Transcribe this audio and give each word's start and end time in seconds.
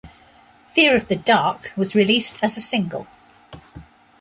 "Fear 0.73 0.95
of 0.95 1.09
the 1.09 1.15
Dark" 1.15 1.73
was 1.77 1.93
released 1.93 2.43
as 2.43 2.57
a 2.57 2.59
single. 2.59 3.05